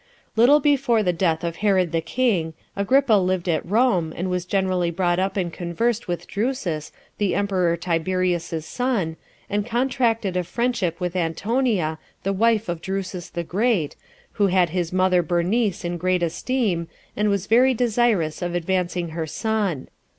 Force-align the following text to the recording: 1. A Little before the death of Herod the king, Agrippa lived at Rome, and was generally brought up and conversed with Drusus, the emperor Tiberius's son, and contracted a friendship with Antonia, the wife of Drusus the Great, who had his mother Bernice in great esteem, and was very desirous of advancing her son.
1. 0.33 0.33
A 0.35 0.39
Little 0.41 0.59
before 0.59 1.03
the 1.03 1.13
death 1.13 1.43
of 1.43 1.57
Herod 1.57 1.91
the 1.91 2.01
king, 2.01 2.55
Agrippa 2.75 3.13
lived 3.13 3.47
at 3.47 3.63
Rome, 3.63 4.11
and 4.17 4.31
was 4.31 4.47
generally 4.47 4.89
brought 4.89 5.19
up 5.19 5.37
and 5.37 5.53
conversed 5.53 6.07
with 6.07 6.25
Drusus, 6.27 6.91
the 7.19 7.35
emperor 7.35 7.77
Tiberius's 7.77 8.65
son, 8.65 9.15
and 9.47 9.63
contracted 9.63 10.35
a 10.35 10.43
friendship 10.43 10.99
with 10.99 11.15
Antonia, 11.15 11.99
the 12.23 12.33
wife 12.33 12.67
of 12.67 12.81
Drusus 12.81 13.29
the 13.29 13.43
Great, 13.43 13.95
who 14.31 14.47
had 14.47 14.71
his 14.71 14.91
mother 14.91 15.21
Bernice 15.21 15.85
in 15.85 15.97
great 15.99 16.23
esteem, 16.23 16.87
and 17.15 17.29
was 17.29 17.45
very 17.45 17.75
desirous 17.75 18.41
of 18.41 18.55
advancing 18.55 19.09
her 19.09 19.27
son. 19.27 19.87